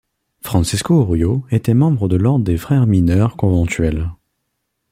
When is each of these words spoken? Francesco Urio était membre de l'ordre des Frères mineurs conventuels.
Francesco 0.41 0.95
Urio 1.03 1.45
était 1.51 1.75
membre 1.75 2.07
de 2.07 2.15
l'ordre 2.15 2.43
des 2.43 2.57
Frères 2.57 2.87
mineurs 2.87 3.37
conventuels. 3.37 4.09